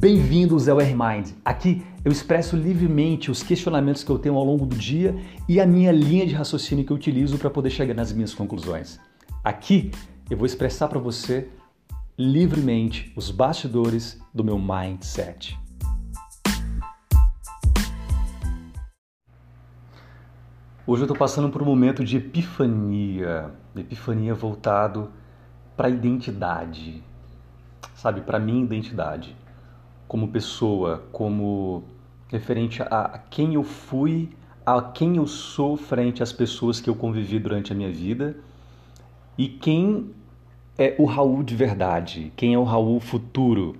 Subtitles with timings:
[0.00, 1.30] Bem-vindos ao R-Mind.
[1.44, 5.12] Aqui eu expresso livremente os questionamentos que eu tenho ao longo do dia
[5.48, 9.00] e a minha linha de raciocínio que eu utilizo para poder chegar nas minhas conclusões.
[9.42, 9.90] Aqui
[10.30, 11.48] eu vou expressar para você
[12.16, 15.58] livremente os bastidores do meu mindset.
[20.86, 25.10] Hoje eu estou passando por um momento de epifania, epifania voltado
[25.76, 27.02] para a identidade,
[27.96, 29.36] sabe, para minha identidade
[30.08, 31.84] como pessoa, como
[32.28, 34.30] referente a quem eu fui,
[34.64, 38.36] a quem eu sou frente às pessoas que eu convivi durante a minha vida
[39.36, 40.10] e quem
[40.76, 43.76] é o Raul de verdade, quem é o Raul futuro.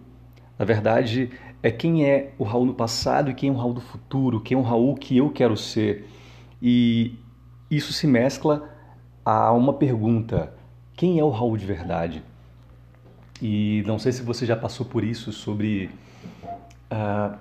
[0.58, 1.30] Na verdade,
[1.62, 4.56] é quem é o Raul no passado e quem é o Raul do futuro, quem
[4.56, 6.08] é o Raul que eu quero ser.
[6.60, 7.14] E
[7.70, 8.68] isso se mescla
[9.24, 10.52] a uma pergunta:
[10.94, 12.22] quem é o Raul de verdade?
[13.40, 15.90] E não sei se você já passou por isso sobre
[16.90, 17.36] uh,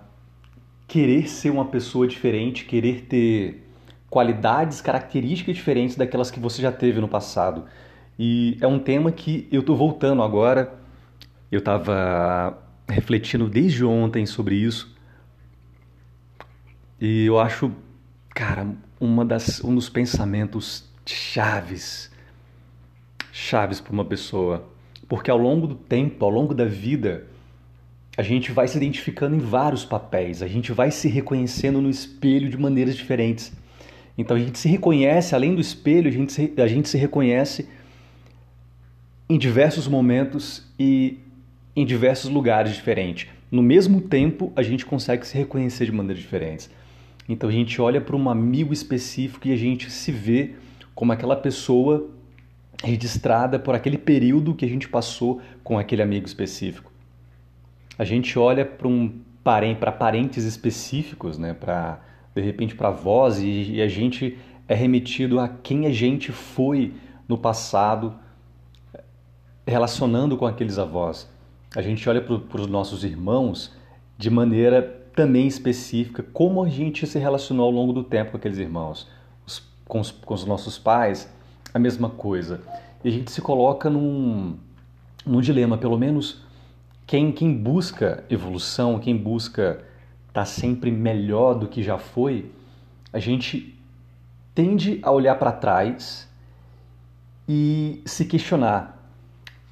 [0.88, 3.68] querer ser uma pessoa diferente, querer ter
[4.10, 7.66] qualidades, características diferentes daquelas que você já teve no passado.
[8.18, 10.74] E é um tema que eu estou voltando agora.
[11.52, 12.58] Eu estava
[12.90, 14.96] refletindo desde ontem sobre isso.
[17.00, 17.72] E eu acho,
[18.30, 18.68] cara,
[19.00, 22.12] uma das, um dos pensamentos chaves,
[23.32, 24.68] chaves para uma pessoa.
[25.08, 27.28] Porque ao longo do tempo, ao longo da vida,
[28.18, 32.50] a gente vai se identificando em vários papéis, a gente vai se reconhecendo no espelho
[32.50, 33.54] de maneiras diferentes.
[34.18, 37.70] Então a gente se reconhece, além do espelho, a gente se, a gente se reconhece
[39.30, 41.20] em diversos momentos e
[41.76, 43.28] em diversos lugares diferentes.
[43.52, 46.72] No mesmo tempo, a gente consegue se reconhecer de maneiras diferentes.
[47.30, 50.56] Então a gente olha para um amigo específico e a gente se vê
[50.96, 52.10] como aquela pessoa
[52.84, 56.97] registrada por aquele período que a gente passou com aquele amigo específico
[57.98, 59.12] a gente olha para um
[59.44, 62.00] para parentes específicos, né, para
[62.36, 64.38] de repente para avós e, e a gente
[64.68, 66.94] é remetido a quem a gente foi
[67.28, 68.14] no passado
[69.66, 71.30] relacionando com aqueles avós.
[71.76, 73.74] A gente olha para os nossos irmãos
[74.18, 74.82] de maneira
[75.16, 79.08] também específica, como a gente se relacionou ao longo do tempo com aqueles irmãos.
[79.46, 81.30] Os, com, os, com os nossos pais,
[81.74, 82.62] a mesma coisa.
[83.04, 84.58] E a gente se coloca num,
[85.26, 86.42] num dilema, pelo menos
[87.08, 89.82] quem, quem busca evolução, quem busca
[90.28, 92.52] estar tá sempre melhor do que já foi,
[93.14, 93.80] a gente
[94.54, 96.30] tende a olhar para trás
[97.48, 99.10] e se questionar,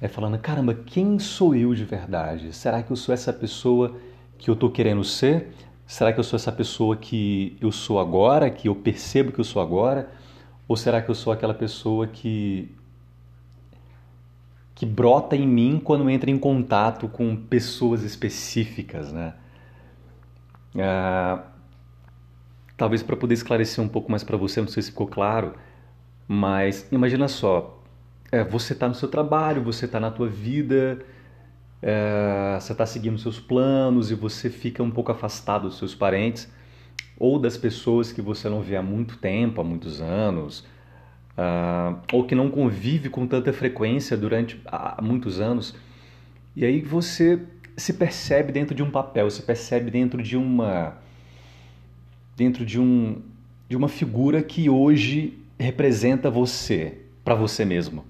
[0.00, 2.54] é falando, caramba, quem sou eu de verdade?
[2.54, 3.94] Será que eu sou essa pessoa
[4.38, 5.52] que eu estou querendo ser?
[5.86, 9.44] Será que eu sou essa pessoa que eu sou agora, que eu percebo que eu
[9.44, 10.08] sou agora?
[10.66, 12.74] Ou será que eu sou aquela pessoa que
[14.76, 19.34] que brota em mim quando entra em contato com pessoas específicas, né?
[20.78, 21.42] Ah,
[22.76, 25.54] talvez para poder esclarecer um pouco mais para você, não sei se ficou claro,
[26.28, 27.82] mas imagina só,
[28.30, 30.98] é, você está no seu trabalho, você está na tua vida,
[31.80, 36.52] é, você está seguindo seus planos e você fica um pouco afastado dos seus parentes
[37.18, 40.66] ou das pessoas que você não vê há muito tempo, há muitos anos,
[41.36, 45.74] uh, ou que não convive com tanta frequência durante há muitos anos.
[46.54, 47.40] E aí você
[47.76, 50.96] se percebe dentro de um papel, se percebe dentro de uma
[52.34, 53.20] dentro de um
[53.68, 58.04] de uma figura que hoje representa você, para você mesmo.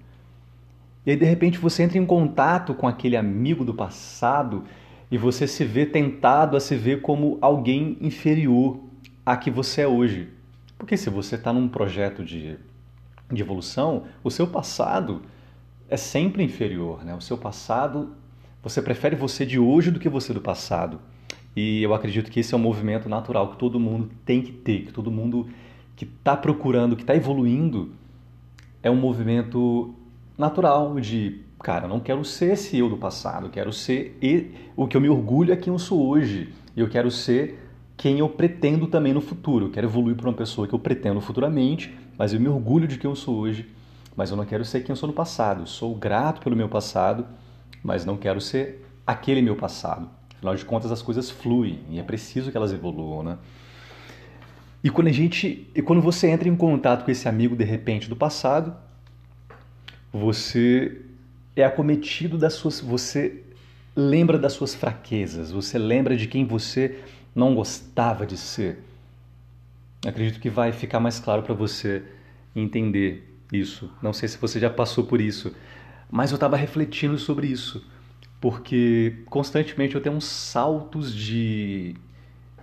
[1.04, 4.64] E aí de repente você entra em contato com aquele amigo do passado
[5.10, 8.80] e você se vê tentado a se ver como alguém inferior
[9.24, 10.28] a que você é hoje.
[10.76, 12.56] Porque se você está num projeto de
[13.30, 15.22] de evolução, o seu passado
[15.88, 17.14] é sempre inferior, né?
[17.14, 18.12] O seu passado,
[18.62, 21.00] você prefere você de hoje do que você do passado.
[21.54, 24.86] E eu acredito que esse é um movimento natural que todo mundo tem que ter,
[24.86, 25.48] que todo mundo
[25.94, 27.92] que está procurando, que está evoluindo,
[28.82, 29.94] é um movimento
[30.36, 34.18] natural de, cara, não quero ser esse eu do passado, quero ser
[34.76, 36.52] o que eu me orgulho é quem eu sou hoje.
[36.76, 37.65] E eu quero ser
[37.96, 39.66] quem eu pretendo também no futuro.
[39.66, 42.98] Eu quero evoluir para uma pessoa que eu pretendo futuramente, mas eu me orgulho de
[42.98, 43.68] quem eu sou hoje.
[44.14, 45.62] Mas eu não quero ser quem eu sou no passado.
[45.62, 47.26] Eu sou grato pelo meu passado,
[47.82, 50.08] mas não quero ser aquele meu passado.
[50.36, 53.38] Afinal de contas, as coisas fluem e é preciso que elas evoluam, né?
[54.84, 58.08] E quando a gente, e quando você entra em contato com esse amigo de repente
[58.08, 58.76] do passado,
[60.12, 61.00] você
[61.56, 63.42] é acometido das suas, você
[63.96, 67.00] lembra das suas fraquezas, você lembra de quem você
[67.36, 68.78] não gostava de ser.
[70.04, 72.02] Acredito que vai ficar mais claro para você
[72.54, 73.92] entender isso.
[74.02, 75.54] Não sei se você já passou por isso,
[76.10, 77.84] mas eu estava refletindo sobre isso.
[78.40, 81.94] porque constantemente eu tenho uns saltos de,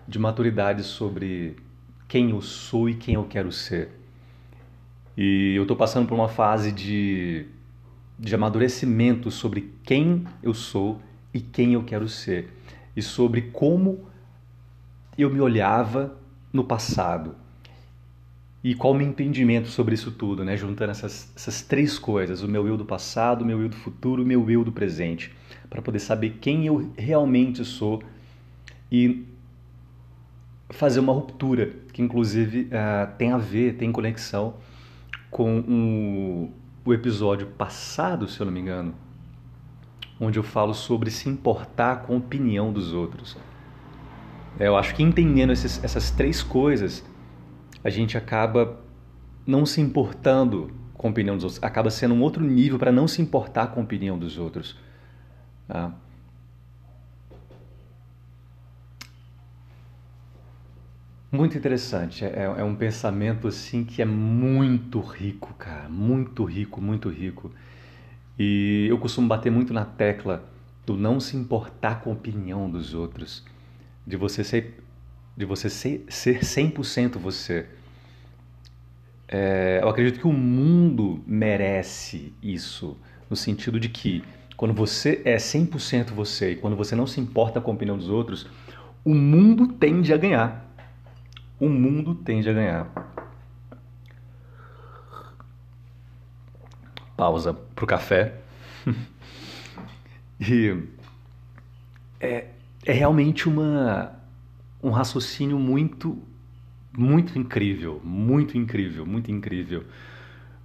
[0.07, 1.55] de maturidade sobre
[2.07, 3.89] quem eu sou e quem eu quero ser.
[5.17, 7.45] E eu estou passando por uma fase de,
[8.17, 11.01] de amadurecimento sobre quem eu sou
[11.33, 12.53] e quem eu quero ser,
[12.95, 14.07] e sobre como
[15.17, 16.15] eu me olhava
[16.51, 17.35] no passado
[18.63, 20.55] e qual o meu entendimento sobre isso tudo, né?
[20.55, 24.23] juntando essas, essas três coisas, o meu eu do passado, o meu eu do futuro,
[24.23, 25.33] o meu eu do presente,
[25.69, 28.01] para poder saber quem eu realmente sou
[28.89, 29.25] e
[30.69, 34.55] fazer uma ruptura, que inclusive uh, tem a ver, tem conexão
[35.29, 36.49] com
[36.85, 38.95] o episódio passado, se eu não me engano,
[40.19, 43.37] onde eu falo sobre se importar com a opinião dos outros.
[44.59, 47.03] É, eu acho que entendendo esses, essas três coisas,
[47.83, 48.79] a gente acaba
[49.45, 53.07] não se importando com a opinião dos outros, acaba sendo um outro nível para não
[53.07, 54.77] se importar com a opinião dos outros.
[55.67, 55.93] Tá?
[61.33, 62.23] Muito interessante.
[62.23, 65.89] É, é, um pensamento assim que é muito rico, cara.
[65.89, 67.51] Muito rico, muito rico.
[68.37, 70.43] E eu costumo bater muito na tecla
[70.85, 73.43] do não se importar com a opinião dos outros,
[74.05, 74.79] de você ser,
[75.35, 77.65] de você ser, ser 100% você.
[79.27, 82.97] É, eu acredito que o mundo merece isso,
[83.29, 84.23] no sentido de que
[84.55, 88.09] quando você é 100% você e quando você não se importa com a opinião dos
[88.09, 88.47] outros,
[89.03, 90.63] o mundo tende a ganhar
[91.63, 92.87] o mundo tende a ganhar.
[97.15, 98.41] Pausa para o café.
[100.41, 100.83] e
[102.19, 102.47] é,
[102.85, 104.11] é realmente uma,
[104.81, 106.17] um raciocínio muito,
[106.97, 109.83] muito incrível, muito incrível, muito incrível.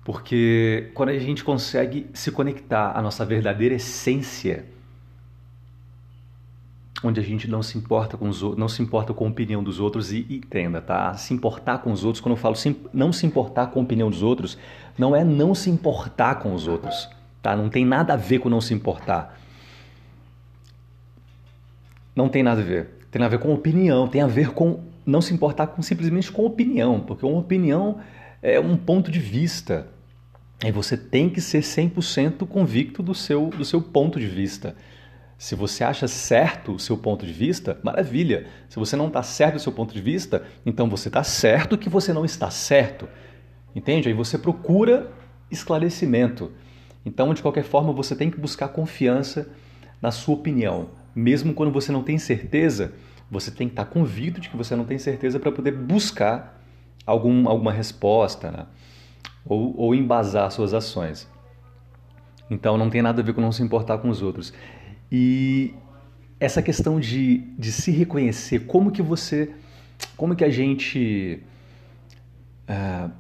[0.04, 4.64] Porque quando a gente consegue se conectar à nossa verdadeira essência,
[7.04, 9.78] onde a gente não se importa com os não se importa com a opinião dos
[9.78, 11.14] outros e, entenda, tá?
[11.14, 14.10] Se importar com os outros, quando eu falo sim, não se importar com a opinião
[14.10, 14.58] dos outros,
[14.96, 17.08] não é não se importar com os outros,
[17.42, 17.54] tá?
[17.54, 19.38] Não tem nada a ver com não se importar.
[22.18, 22.88] Não tem nada a ver.
[23.12, 26.44] Tem a ver com opinião, tem a ver com não se importar com simplesmente com
[26.44, 28.00] opinião, porque uma opinião
[28.42, 29.86] é um ponto de vista.
[30.64, 34.74] E você tem que ser 100% convicto do seu, do seu ponto de vista.
[35.38, 38.48] Se você acha certo o seu ponto de vista, maravilha.
[38.68, 41.88] Se você não está certo o seu ponto de vista, então você está certo que
[41.88, 43.08] você não está certo.
[43.76, 44.08] Entende?
[44.08, 45.08] Aí você procura
[45.52, 46.50] esclarecimento.
[47.06, 49.48] Então, de qualquer forma, você tem que buscar confiança
[50.02, 50.97] na sua opinião.
[51.18, 52.92] Mesmo quando você não tem certeza,
[53.28, 56.62] você tem que estar convicto de que você não tem certeza para poder buscar
[57.04, 58.66] algum, alguma resposta né?
[59.44, 61.28] ou, ou embasar suas ações.
[62.48, 64.52] Então, não tem nada a ver com não se importar com os outros.
[65.10, 65.74] E
[66.38, 69.50] essa questão de, de se reconhecer, como que você,
[70.16, 71.42] como que a gente,
[72.70, 73.10] uh,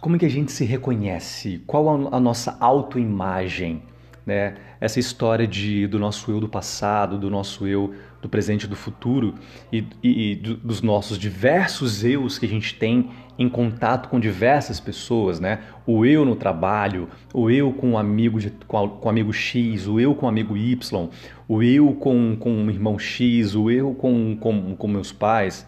[0.00, 1.62] como que a gente se reconhece?
[1.66, 3.82] Qual a, a nossa autoimagem?
[4.26, 4.54] Né?
[4.80, 8.74] Essa história de, do nosso eu do passado, do nosso eu do presente e do
[8.74, 9.34] futuro
[9.70, 14.80] e, e, e dos nossos diversos eus que a gente tem em contato com diversas
[14.80, 15.60] pessoas, né?
[15.86, 20.00] O eu no trabalho, o eu com o amigo, de, com, com amigo X, o
[20.00, 21.08] eu com o amigo Y,
[21.46, 25.66] o eu com, com o irmão X, o eu com, com, com meus pais,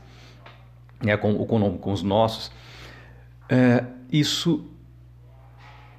[1.03, 1.15] né?
[1.19, 2.51] com, com, com os nossos.
[3.51, 4.65] É, isso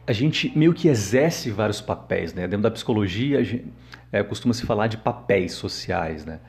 [0.08, 2.48] a gente meio que exerce vários papéis, né?
[2.48, 3.42] Dentro da psicologia,
[4.10, 6.40] é, costuma-se falar de papéis sociais, né?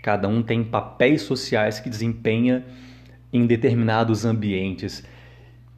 [0.00, 2.64] Cada um tem papéis sociais que desempenha
[3.32, 5.02] em determinados ambientes.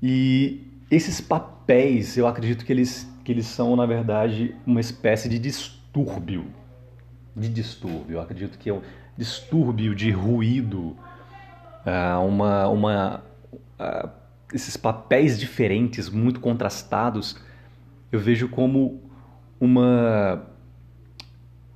[0.03, 5.39] E esses papéis, eu acredito que eles, que eles são, na verdade, uma espécie de
[5.39, 6.45] distúrbio.
[7.35, 8.17] De distúrbio.
[8.17, 8.83] Eu acredito que é um
[9.17, 10.95] distúrbio de ruído,
[11.87, 13.23] uh, uma, uma,
[13.79, 14.20] uh,
[14.53, 17.37] esses papéis diferentes, muito contrastados,
[18.11, 19.01] eu vejo como
[19.61, 20.47] uma,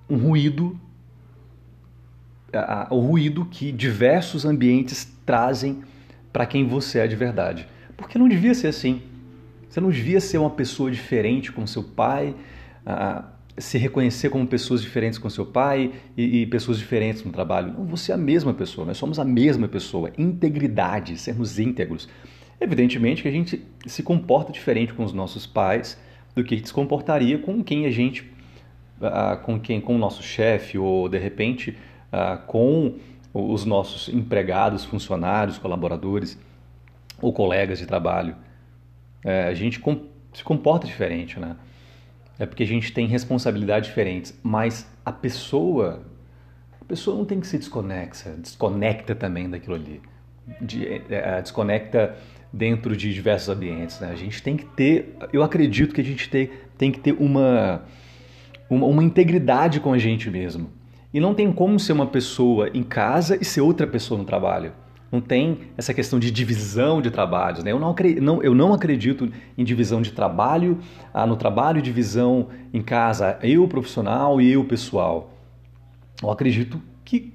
[0.09, 0.79] um ruído
[2.91, 5.83] o ruído que diversos ambientes trazem
[6.33, 7.67] para quem você é de verdade.
[7.97, 9.03] Porque não devia ser assim.
[9.69, 12.35] Você não devia ser uma pessoa diferente com seu pai,
[13.57, 17.73] se reconhecer como pessoas diferentes com seu pai e, e, pessoas diferentes no trabalho.
[17.73, 20.13] Não, você é a mesma pessoa, nós somos a mesma pessoa.
[20.19, 22.09] Integridade, sermos íntegros.
[22.65, 26.01] Evidentemente que a gente se comporta diferente com os nossos pais
[26.35, 28.33] do que se comportaria com quem a gente,
[29.45, 31.77] com quem, com o nosso chefe ou de repente
[32.11, 32.95] ah, com
[33.35, 36.39] os nossos empregados, funcionários, colaboradores
[37.21, 38.35] ou colegas de trabalho.
[39.23, 39.83] É, a gente
[40.33, 41.57] se comporta diferente, né?
[42.39, 46.03] é porque a gente tem responsabilidades diferentes, mas a pessoa,
[46.81, 50.01] a pessoa não tem que ser desconexa, desconecta também daquilo ali,
[50.61, 52.17] de, é, desconecta
[52.55, 53.99] dentro de diversos ambientes.
[54.01, 54.11] Né?
[54.13, 57.83] A gente tem que ter, eu acredito que a gente tem, tem que ter uma,
[58.71, 60.71] uma, uma integridade com a gente mesmo.
[61.13, 64.73] E não tem como ser uma pessoa em casa e ser outra pessoa no trabalho.
[65.11, 67.63] Não tem essa questão de divisão de trabalhos.
[67.63, 67.73] Né?
[67.73, 70.79] Eu, não, não, eu não acredito em divisão de trabalho
[71.13, 75.33] ah, no trabalho, divisão em casa, eu profissional e eu pessoal.
[76.23, 77.33] Eu acredito que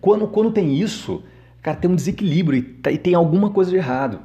[0.00, 1.22] quando, quando tem isso,
[1.62, 4.20] cara, tem um desequilíbrio e, tá, tem alguma coisa de errado.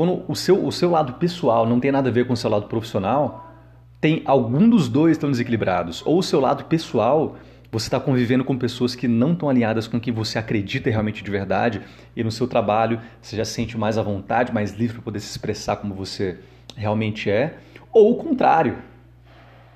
[0.00, 2.48] Quando o seu, o seu lado pessoal não tem nada a ver com o seu
[2.48, 3.52] lado profissional,
[4.00, 6.02] tem algum dos dois estão desequilibrados.
[6.06, 7.36] Ou o seu lado pessoal
[7.70, 11.22] você está convivendo com pessoas que não estão alinhadas com o que você acredita realmente
[11.22, 11.82] de verdade
[12.16, 15.20] e no seu trabalho você já se sente mais à vontade, mais livre para poder
[15.20, 16.38] se expressar como você
[16.74, 17.58] realmente é,
[17.92, 18.78] ou o contrário.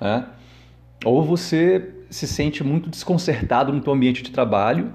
[0.00, 0.24] Né?
[1.04, 4.90] Ou você se sente muito desconcertado no seu ambiente de trabalho,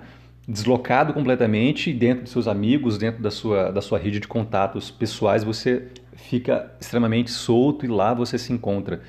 [0.50, 5.44] deslocado completamente dentro de seus amigos, dentro da sua, da sua rede de contatos pessoais,
[5.44, 9.02] você fica extremamente solto e lá você se encontra.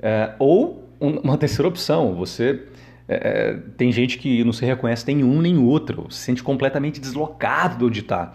[0.00, 2.62] É, ou uma terceira opção, você
[3.06, 6.98] é, é, tem gente que não se reconhece nem um nem outro, se sente completamente
[6.98, 8.32] deslocado de onde está,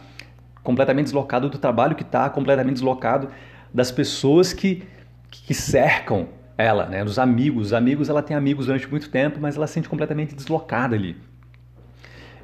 [0.63, 3.27] completamente deslocado do trabalho que está, completamente deslocado
[3.73, 4.83] das pessoas que,
[5.31, 7.03] que cercam ela, né?
[7.03, 7.67] dos amigos.
[7.67, 11.17] Os amigos, ela tem amigos durante muito tempo, mas ela se sente completamente deslocada ali.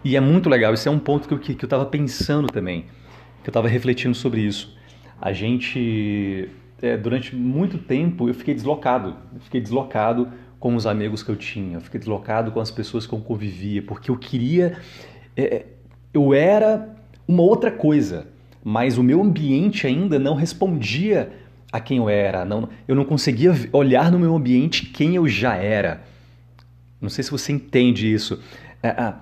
[0.03, 2.47] E é muito legal, esse é um ponto que eu, que, que eu estava pensando
[2.47, 2.85] também,
[3.43, 4.75] que eu estava refletindo sobre isso.
[5.21, 6.49] A gente,
[6.81, 10.27] é, durante muito tempo, eu fiquei deslocado, eu fiquei deslocado
[10.59, 13.81] com os amigos que eu tinha, eu fiquei deslocado com as pessoas que eu convivia,
[13.83, 14.77] porque eu queria.
[15.37, 15.65] É,
[16.13, 16.95] eu era
[17.27, 18.27] uma outra coisa,
[18.63, 21.31] mas o meu ambiente ainda não respondia
[21.71, 22.43] a quem eu era.
[22.43, 26.03] Não, eu não conseguia olhar no meu ambiente quem eu já era.
[26.99, 28.39] Não sei se você entende isso.
[28.83, 29.13] É, é,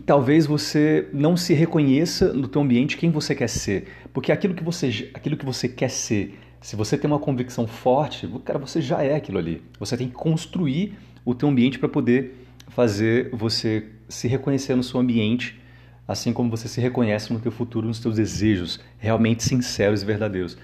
[0.00, 4.64] talvez você não se reconheça no teu ambiente quem você quer ser, porque aquilo que
[4.64, 9.02] você, aquilo que você quer ser se você tem uma convicção forte, cara, você já
[9.02, 9.62] é aquilo ali.
[9.78, 12.34] Você tem que construir o teu ambiente para poder
[12.68, 15.60] fazer você se reconhecer no seu ambiente,
[16.08, 20.56] assim como você se reconhece no teu futuro, nos teus desejos realmente sinceros e verdadeiros.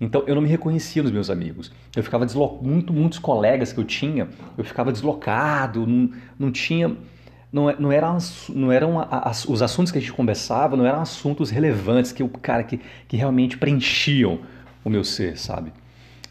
[0.00, 1.72] Então eu não me reconhecia nos meus amigos.
[1.96, 6.96] Eu ficava deslocado, muito, muitos colegas que eu tinha, eu ficava deslocado, não, não tinha,
[7.52, 8.18] não, é, não eram,
[8.50, 12.28] não eram as, os assuntos que a gente conversava, não eram assuntos relevantes que o
[12.28, 14.40] cara que, que realmente preenchiam
[14.84, 15.72] o meu ser, sabe?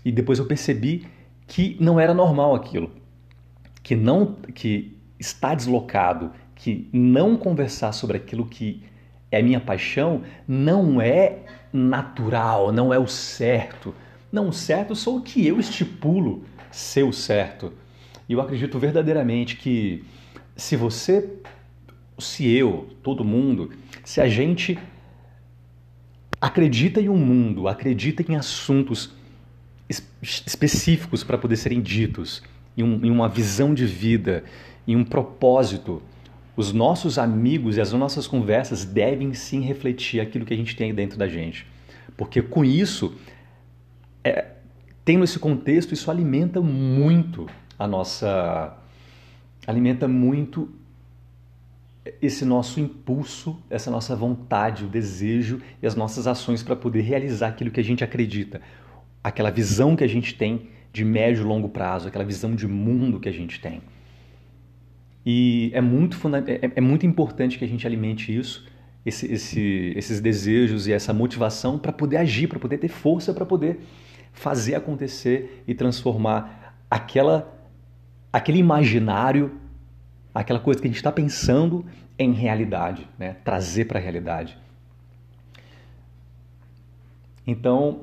[0.06, 1.08] E depois eu percebi
[1.48, 2.92] que não era normal aquilo,
[3.82, 8.84] que não que estar deslocado, que não conversar sobre aquilo que
[9.32, 11.40] é minha paixão não é
[11.74, 13.94] natural, não é o certo.
[14.32, 17.74] Não, o certo sou o que eu estipulo ser o certo.
[18.28, 20.04] E eu acredito verdadeiramente que
[20.58, 21.30] se você,
[22.18, 23.72] se eu, todo mundo,
[24.04, 24.78] se a gente
[26.42, 29.16] acredita em um mundo, acredita em assuntos
[30.22, 32.44] específicos para poder serem ditos,
[32.76, 34.44] em, um, em, uma visão de vida,
[34.88, 36.02] em um propósito.
[36.56, 40.94] Os nossos amigos e as nossas conversas devem sim refletir aquilo que a gente tem
[40.94, 41.66] dentro da gente.
[42.18, 43.16] Porque com isso,
[44.24, 44.54] é,
[45.06, 47.48] tendo esse contexto, isso alimenta muito
[47.78, 48.76] a nossa.
[49.68, 50.70] Alimenta muito
[52.22, 57.50] esse nosso impulso, essa nossa vontade, o desejo e as nossas ações para poder realizar
[57.50, 58.62] aquilo que a gente acredita,
[59.22, 63.20] aquela visão que a gente tem de médio e longo prazo, aquela visão de mundo
[63.20, 63.82] que a gente tem.
[65.26, 68.66] E é muito, é, é muito importante que a gente alimente isso,
[69.06, 73.46] esse, esse, esses desejos e essa motivação para poder agir, para poder ter força, para
[73.46, 73.80] poder
[74.32, 77.57] fazer acontecer e transformar aquela,
[78.32, 79.60] aquele imaginário
[80.40, 81.84] aquela coisa que a gente está pensando
[82.18, 83.38] em realidade, né?
[83.44, 84.58] trazer para a realidade.
[87.46, 88.02] Então,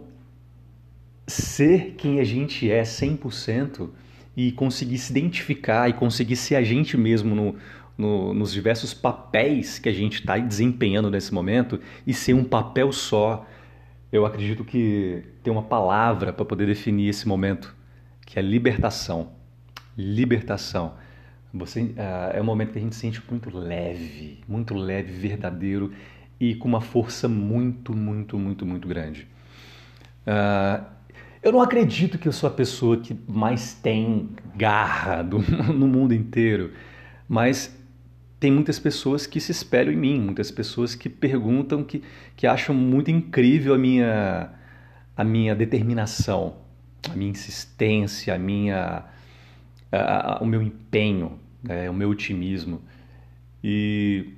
[1.27, 3.91] ser quem a gente é 100%
[4.37, 7.57] e conseguir se identificar e conseguir ser a gente mesmo no,
[7.97, 12.91] no, nos diversos papéis que a gente está desempenhando nesse momento e ser um papel
[12.91, 13.47] só,
[14.11, 17.75] eu acredito que tem uma palavra para poder definir esse momento,
[18.27, 19.44] que é libertação.
[19.97, 20.95] Libertação.
[21.53, 21.95] Você, uh,
[22.33, 25.93] é um momento que a gente se sente muito leve, muito leve, verdadeiro
[26.41, 29.29] e com uma força muito, muito, muito, muito grande.
[30.27, 30.85] Uh,
[31.43, 35.39] eu não acredito que eu sou a pessoa que mais tem garra do,
[35.73, 36.73] no mundo inteiro,
[37.29, 37.79] mas
[38.41, 42.03] tem muitas pessoas que se espelham em mim, muitas pessoas que perguntam, que,
[42.37, 44.51] que acham muito incrível a minha,
[45.17, 46.57] a minha determinação.
[47.11, 49.05] a minha insistência, a minha,
[50.41, 52.83] o meu empenho, né, o meu otimismo.
[53.63, 54.35] E,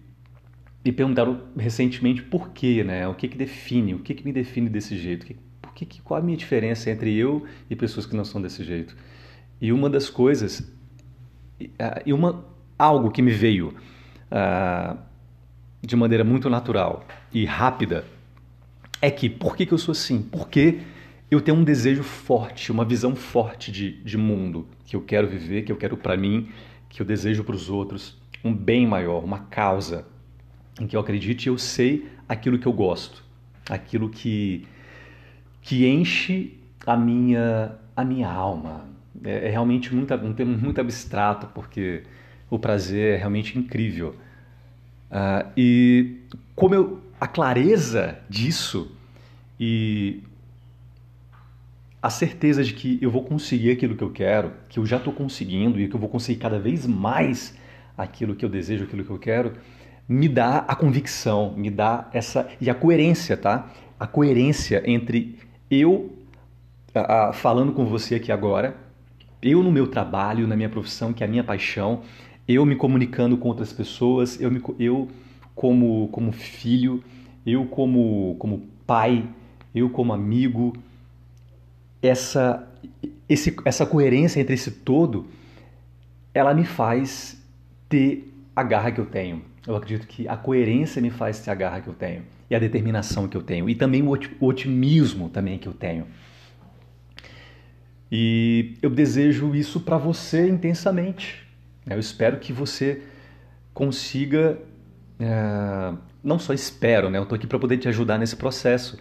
[0.84, 3.08] e perguntaram recentemente por quê, né?
[3.08, 5.26] O que que define, o que que me define desse jeito?
[5.60, 8.96] Por que, qual a minha diferença entre eu e pessoas que não são desse jeito?
[9.60, 10.72] E uma das coisas,
[12.04, 12.44] e uma
[12.78, 13.74] algo que me veio
[14.30, 14.96] uh,
[15.82, 18.04] de maneira muito natural e rápida
[19.00, 20.22] é que por que, que eu sou assim?
[20.22, 20.80] Porque
[21.30, 25.62] eu tenho um desejo forte, uma visão forte de, de mundo que eu quero viver,
[25.62, 26.48] que eu quero para mim,
[26.88, 30.06] que eu desejo para os outros um bem maior, uma causa
[30.80, 33.24] em que eu acredite e eu sei aquilo que eu gosto,
[33.68, 34.66] aquilo que,
[35.62, 36.56] que enche
[36.86, 38.84] a minha, a minha alma.
[39.24, 42.04] É, é realmente muito, um termo muito abstrato, porque
[42.48, 44.14] o prazer é realmente incrível.
[45.10, 46.16] Uh, e
[46.54, 48.92] como eu, a clareza disso
[49.58, 50.22] e
[52.06, 55.12] a certeza de que eu vou conseguir aquilo que eu quero, que eu já estou
[55.12, 57.58] conseguindo e que eu vou conseguir cada vez mais
[57.98, 59.54] aquilo que eu desejo, aquilo que eu quero,
[60.08, 63.72] me dá a convicção, me dá essa e a coerência, tá?
[63.98, 65.36] A coerência entre
[65.68, 66.12] eu
[66.94, 68.76] a, a, falando com você aqui agora,
[69.42, 72.02] eu no meu trabalho, na minha profissão, que é a minha paixão,
[72.46, 75.08] eu me comunicando com outras pessoas, eu, me, eu
[75.56, 77.02] como, como filho,
[77.44, 79.28] eu como, como pai,
[79.74, 80.72] eu como amigo,
[82.06, 82.68] essa,
[83.28, 85.26] esse, essa coerência entre esse todo,
[86.32, 87.42] ela me faz
[87.88, 89.42] ter a garra que eu tenho.
[89.66, 92.58] Eu acredito que a coerência me faz ter a garra que eu tenho e a
[92.58, 96.06] determinação que eu tenho e também o otimismo também que eu tenho.
[98.10, 101.44] E eu desejo isso para você intensamente.
[101.88, 103.02] Eu espero que você
[103.74, 104.58] consiga,
[105.18, 107.18] é, não só espero, né?
[107.18, 108.98] Eu estou aqui para poder te ajudar nesse processo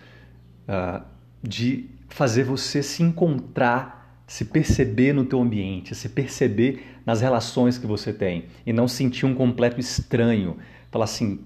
[0.68, 1.04] uh,
[1.42, 7.86] de fazer você se encontrar, se perceber no teu ambiente, se perceber nas relações que
[7.86, 10.58] você tem e não sentir um completo estranho.
[10.92, 11.42] Falar assim,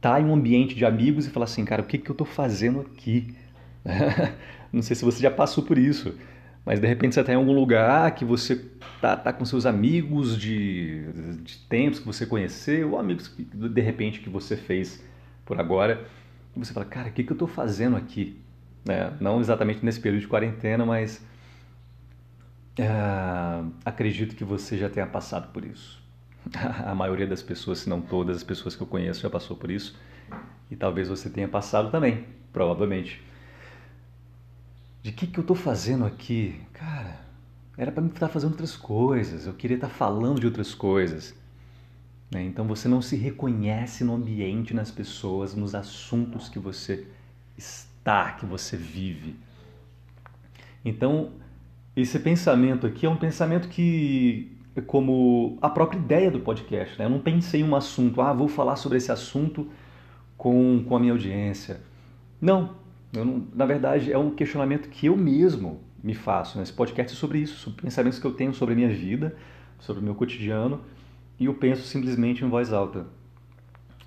[0.00, 2.26] tá em um ambiente de amigos e falar assim, cara, o que, que eu estou
[2.26, 3.34] fazendo aqui?
[4.72, 6.14] não sei se você já passou por isso,
[6.64, 8.64] mas de repente você está em algum lugar que você
[9.00, 11.04] tá, tá com seus amigos de,
[11.42, 15.02] de tempos que você conheceu, ou amigos que de repente que você fez
[15.46, 16.06] por agora,
[16.54, 18.36] e você fala, cara, o que, que eu estou fazendo aqui?
[18.88, 19.12] Né?
[19.20, 21.22] Não exatamente nesse período de quarentena, mas
[22.80, 26.02] uh, acredito que você já tenha passado por isso.
[26.86, 29.70] A maioria das pessoas, se não todas as pessoas que eu conheço, já passou por
[29.70, 29.94] isso.
[30.70, 33.22] E talvez você tenha passado também, provavelmente.
[35.02, 36.58] De que, que eu estou fazendo aqui?
[36.72, 37.20] Cara,
[37.76, 41.34] era para me estar fazendo outras coisas, eu queria estar falando de outras coisas.
[42.30, 42.42] Né?
[42.42, 47.06] Então você não se reconhece no ambiente, nas pessoas, nos assuntos que você
[47.54, 47.87] está,
[48.36, 49.36] que você vive.
[50.84, 51.30] Então,
[51.94, 56.98] esse pensamento aqui é um pensamento que é como a própria ideia do podcast.
[56.98, 57.04] Né?
[57.04, 59.68] Eu não pensei em um assunto, ah, vou falar sobre esse assunto
[60.36, 61.80] com, com a minha audiência.
[62.40, 62.76] Não,
[63.12, 66.56] não, na verdade é um questionamento que eu mesmo me faço.
[66.56, 66.62] Né?
[66.62, 69.36] Esse podcast é sobre isso, sobre pensamentos que eu tenho sobre a minha vida,
[69.78, 70.80] sobre o meu cotidiano,
[71.38, 73.06] e eu penso simplesmente em voz alta.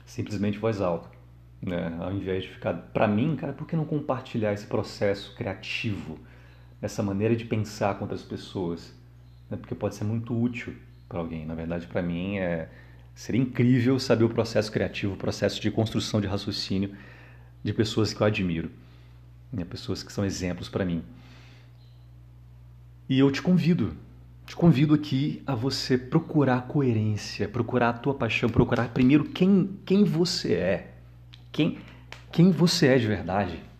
[0.05, 1.20] Simplesmente em voz alta.
[1.61, 1.95] Né?
[1.99, 6.19] Ao invés de ficar, para mim, cara, por que não compartilhar esse processo criativo?
[6.81, 8.93] essa maneira de pensar com outras pessoas,
[9.49, 9.55] né?
[9.55, 10.73] porque pode ser muito útil
[11.07, 11.45] para alguém.
[11.45, 12.69] Na verdade, para mim, é,
[13.13, 16.95] seria incrível saber o processo criativo, o processo de construção de raciocínio
[17.63, 18.71] de pessoas que eu admiro,
[19.53, 19.63] né?
[19.63, 21.03] pessoas que são exemplos para mim.
[23.07, 23.93] E eu te convido,
[24.47, 30.03] te convido aqui a você procurar coerência, procurar a tua paixão, procurar primeiro quem, quem
[30.03, 30.90] você é,
[31.51, 31.79] quem,
[32.31, 33.71] quem você é de verdade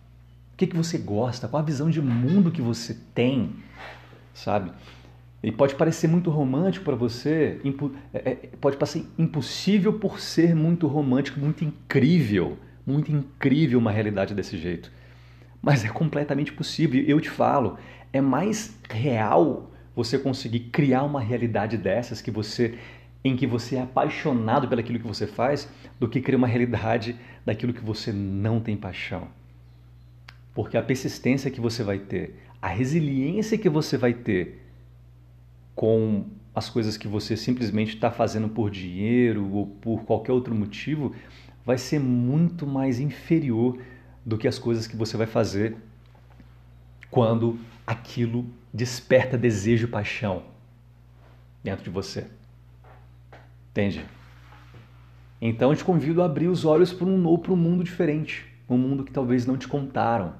[0.66, 3.50] que, que você gosta, qual a visão de mundo que você tem,
[4.32, 4.70] sabe?
[5.42, 7.60] E pode parecer muito romântico para você,
[8.14, 12.56] é, é, pode parecer impossível por ser muito romântico, muito incrível,
[12.86, 14.92] muito incrível uma realidade desse jeito.
[15.60, 17.02] Mas é completamente possível.
[17.02, 17.76] Eu te falo,
[18.12, 22.78] é mais real você conseguir criar uma realidade dessas que você
[23.24, 27.72] em que você é apaixonado pelaquilo que você faz, do que criar uma realidade daquilo
[27.72, 29.28] que você não tem paixão.
[30.54, 34.62] Porque a persistência que você vai ter, a resiliência que você vai ter
[35.74, 41.14] com as coisas que você simplesmente está fazendo por dinheiro ou por qualquer outro motivo,
[41.64, 43.78] vai ser muito mais inferior
[44.24, 45.76] do que as coisas que você vai fazer
[47.10, 50.42] quando aquilo desperta desejo e paixão
[51.62, 52.26] dentro de você.
[53.72, 54.04] Entende?
[55.40, 58.76] Então te convido a abrir os olhos para um novo, para um mundo diferente, um
[58.76, 60.34] mundo que talvez não te contaram,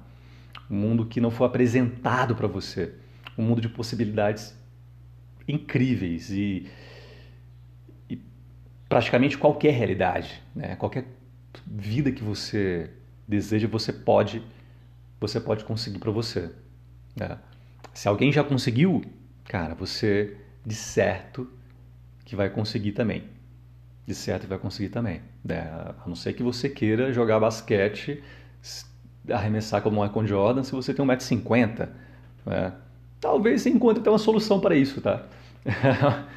[0.69, 2.93] um mundo que não foi apresentado para você.
[3.35, 4.55] um mundo de possibilidades
[5.47, 6.69] incríveis e,
[8.07, 8.21] e
[8.87, 10.75] praticamente qualquer realidade, né?
[10.75, 11.07] qualquer
[11.65, 12.91] vida que você
[13.27, 14.43] deseja, você pode,
[15.19, 16.51] você pode conseguir para você.
[17.15, 17.39] Né?
[17.91, 19.03] Se alguém já conseguiu,
[19.45, 21.49] cara, você de certo
[22.25, 23.23] que vai conseguir também.
[24.05, 25.21] De certo vai conseguir também.
[25.43, 25.61] Né?
[25.61, 28.21] A não ser que você queira jogar basquete,
[29.29, 31.89] arremessar como Michael Jordan, se você tem 1,50m.
[32.45, 32.73] Né?
[33.19, 35.23] Talvez você encontre até uma solução para isso, tá?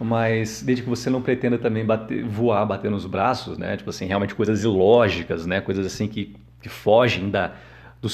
[0.00, 3.76] Mas desde que você não pretenda também bater, voar, bater nos braços, né?
[3.76, 5.60] Tipo assim, realmente coisas ilógicas, né?
[5.60, 7.52] Coisas assim que, que fogem da,
[8.00, 8.08] do,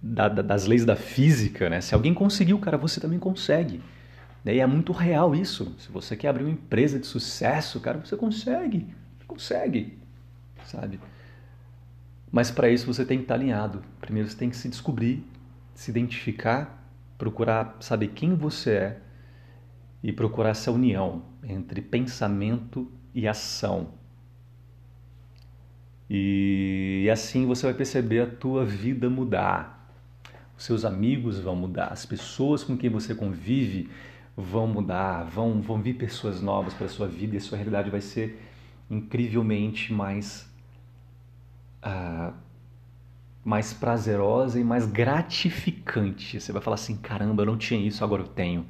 [0.00, 1.80] da, das leis da física, né?
[1.80, 3.82] Se alguém conseguiu, cara, você também consegue.
[4.44, 5.74] E é muito real isso.
[5.78, 8.86] Se você quer abrir uma empresa de sucesso, cara, você consegue.
[9.26, 9.98] Consegue.
[10.64, 10.98] Sabe?
[12.30, 13.82] Mas para isso você tem que estar alinhado.
[14.00, 15.24] Primeiro você tem que se descobrir,
[15.74, 16.80] se identificar,
[17.18, 19.00] procurar saber quem você é
[20.02, 23.88] e procurar essa união entre pensamento e ação.
[26.08, 29.92] E assim você vai perceber a tua vida mudar.
[30.56, 33.88] Os seus amigos vão mudar, as pessoas com quem você convive
[34.40, 37.90] vão mudar, vão, vão vir pessoas novas para a sua vida e a sua realidade
[37.90, 38.40] vai ser
[38.90, 40.50] incrivelmente mais,
[41.84, 42.32] uh,
[43.44, 46.40] mais prazerosa e mais gratificante.
[46.40, 48.66] Você vai falar assim: caramba, eu não tinha isso, agora eu tenho.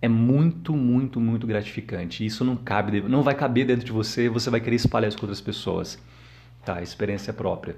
[0.00, 2.24] É muito, muito, muito gratificante.
[2.24, 4.28] Isso não cabe, não vai caber dentro de você.
[4.28, 6.00] Você vai querer espalhar isso com outras pessoas.
[6.64, 7.76] Tá, experiência própria.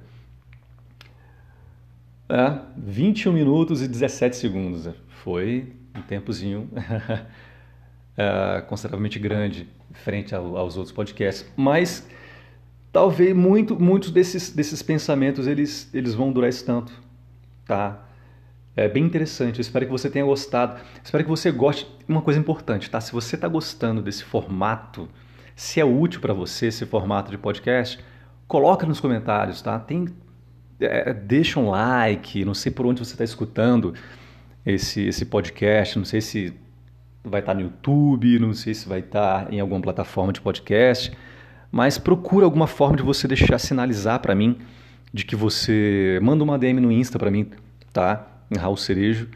[2.28, 4.88] É, 21 minutos e 17 segundos.
[5.08, 6.68] Foi um tempozinho
[8.16, 12.08] uh, consideravelmente grande frente ao, aos outros podcasts, mas
[12.92, 16.92] talvez muito, muitos desses, desses pensamentos eles, eles vão durar esse tanto,
[17.64, 18.06] tá?
[18.76, 21.86] É bem interessante, eu espero que você tenha gostado, espero que você goste.
[22.08, 23.00] Uma coisa importante, tá?
[23.00, 25.08] Se você está gostando desse formato,
[25.56, 27.98] se é útil para você esse formato de podcast,
[28.46, 29.78] coloca nos comentários, tá?
[29.78, 30.08] Tem,
[30.80, 33.92] é, deixa um like, não sei por onde você está escutando,
[34.64, 35.98] esse, esse podcast.
[35.98, 36.52] Não sei se
[37.24, 41.12] vai estar no YouTube, não sei se vai estar em alguma plataforma de podcast,
[41.70, 44.58] mas procura alguma forma de você deixar sinalizar para mim
[45.12, 47.50] de que você manda uma DM no Insta para mim,
[47.92, 48.26] tá?
[48.50, 49.28] Em Raul Cerejo,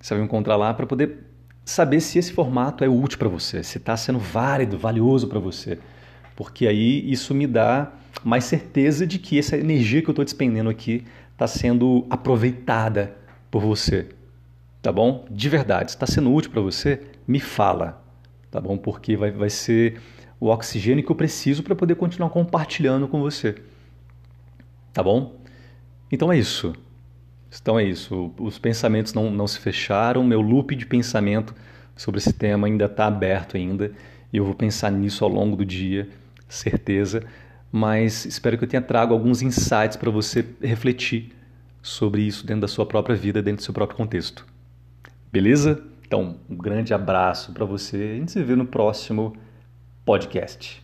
[0.00, 1.18] você vai me encontrar lá para poder
[1.64, 5.78] saber se esse formato é útil para você, se está sendo válido, valioso para você,
[6.36, 7.92] porque aí isso me dá
[8.22, 13.16] mais certeza de que essa energia que eu estou despendendo aqui está sendo aproveitada
[13.50, 14.08] por você
[14.82, 15.24] tá bom?
[15.30, 17.00] De verdade, está sendo útil para você?
[17.26, 18.04] Me fala,
[18.50, 18.76] tá bom?
[18.76, 20.00] Porque vai, vai ser
[20.40, 23.54] o oxigênio que eu preciso para poder continuar compartilhando com você,
[24.92, 25.36] tá bom?
[26.10, 26.74] Então é isso.
[27.60, 28.32] Então é isso.
[28.38, 31.54] Os pensamentos não, não se fecharam, meu loop de pensamento
[31.94, 33.92] sobre esse tema ainda está aberto ainda
[34.32, 36.08] e eu vou pensar nisso ao longo do dia,
[36.48, 37.22] certeza.
[37.70, 41.32] Mas espero que eu tenha trago alguns insights para você refletir
[41.82, 44.51] sobre isso dentro da sua própria vida, dentro do seu próprio contexto.
[45.32, 45.82] Beleza?
[46.06, 47.96] Então, um grande abraço para você.
[47.96, 49.34] A gente se vê no próximo
[50.04, 50.81] podcast.